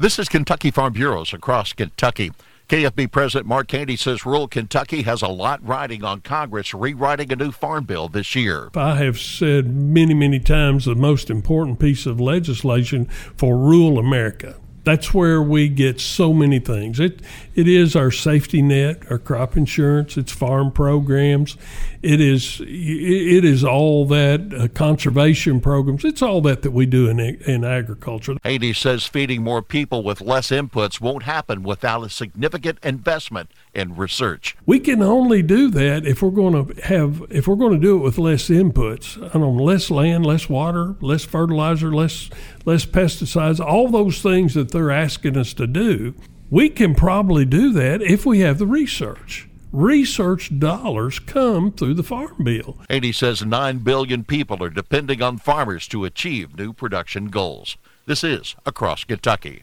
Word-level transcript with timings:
This 0.00 0.16
is 0.20 0.28
Kentucky 0.28 0.70
Farm 0.70 0.92
Bureaus 0.92 1.32
across 1.32 1.72
Kentucky. 1.72 2.30
KFB 2.68 3.10
President 3.10 3.48
Mark 3.48 3.68
Haney 3.72 3.96
says 3.96 4.24
rural 4.24 4.46
Kentucky 4.46 5.02
has 5.02 5.22
a 5.22 5.26
lot 5.26 5.58
riding 5.66 6.04
on 6.04 6.20
Congress 6.20 6.72
rewriting 6.72 7.32
a 7.32 7.34
new 7.34 7.50
farm 7.50 7.82
bill 7.82 8.06
this 8.08 8.36
year. 8.36 8.70
I 8.76 8.94
have 8.94 9.18
said 9.18 9.74
many, 9.74 10.14
many 10.14 10.38
times 10.38 10.84
the 10.84 10.94
most 10.94 11.30
important 11.30 11.80
piece 11.80 12.06
of 12.06 12.20
legislation 12.20 13.06
for 13.06 13.56
rural 13.58 13.98
America 13.98 14.54
that's 14.84 15.12
where 15.12 15.42
we 15.42 15.68
get 15.68 16.00
so 16.00 16.32
many 16.32 16.58
things. 16.58 17.00
It 17.00 17.20
it 17.54 17.66
is 17.66 17.96
our 17.96 18.10
safety 18.10 18.62
net, 18.62 19.02
our 19.10 19.18
crop 19.18 19.56
insurance, 19.56 20.16
it's 20.16 20.32
farm 20.32 20.70
programs, 20.72 21.56
it 22.02 22.20
is 22.20 22.60
it 22.60 23.44
is 23.44 23.64
all 23.64 24.06
that 24.06 24.54
uh, 24.54 24.68
conservation 24.68 25.60
programs. 25.60 26.04
It's 26.04 26.22
all 26.22 26.40
that 26.42 26.62
that 26.62 26.70
we 26.70 26.86
do 26.86 27.08
in 27.08 27.18
in 27.18 27.64
agriculture. 27.64 28.36
Haney 28.44 28.72
says 28.72 29.04
feeding 29.06 29.42
more 29.42 29.62
people 29.62 30.02
with 30.04 30.20
less 30.20 30.50
inputs 30.50 31.00
won't 31.00 31.24
happen 31.24 31.62
without 31.62 32.04
a 32.04 32.08
significant 32.08 32.78
investment 32.82 33.50
in 33.74 33.96
research. 33.96 34.56
We 34.64 34.78
can 34.78 35.02
only 35.02 35.42
do 35.42 35.70
that 35.70 36.06
if 36.06 36.22
we're 36.22 36.30
going 36.30 36.66
to 36.66 36.82
have 36.86 37.24
if 37.30 37.48
we're 37.48 37.56
going 37.56 37.72
to 37.72 37.80
do 37.80 37.96
it 37.96 38.02
with 38.02 38.18
less 38.18 38.48
inputs, 38.48 39.16
I 39.18 39.38
don't 39.38 39.56
know, 39.56 39.62
less 39.64 39.90
land, 39.90 40.24
less 40.24 40.48
water, 40.48 40.94
less 41.00 41.24
fertilizer, 41.24 41.92
less 41.92 42.30
less 42.64 42.86
pesticides, 42.86 43.58
all 43.64 43.88
those 43.88 44.22
things 44.22 44.54
that 44.68 44.76
they're 44.76 44.90
asking 44.90 45.36
us 45.36 45.54
to 45.54 45.66
do. 45.66 46.14
We 46.50 46.68
can 46.68 46.94
probably 46.94 47.44
do 47.44 47.72
that 47.72 48.02
if 48.02 48.26
we 48.26 48.40
have 48.40 48.58
the 48.58 48.66
research. 48.66 49.48
Research 49.72 50.58
dollars 50.58 51.18
come 51.18 51.72
through 51.72 51.94
the 51.94 52.02
Farm 52.02 52.42
Bill. 52.42 52.78
Haney 52.88 53.12
says 53.12 53.44
9 53.44 53.78
billion 53.78 54.24
people 54.24 54.62
are 54.62 54.70
depending 54.70 55.22
on 55.22 55.38
farmers 55.38 55.86
to 55.88 56.04
achieve 56.04 56.56
new 56.56 56.72
production 56.72 57.26
goals. 57.26 57.76
This 58.06 58.24
is 58.24 58.56
Across 58.64 59.04
Kentucky. 59.04 59.62